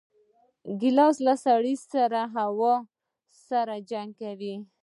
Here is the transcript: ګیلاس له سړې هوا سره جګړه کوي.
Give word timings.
ګیلاس 0.79 1.15
له 1.27 1.33
سړې 1.45 1.75
هوا 2.35 2.75
سره 3.47 3.75
جګړه 3.91 4.13
کوي. 4.19 4.55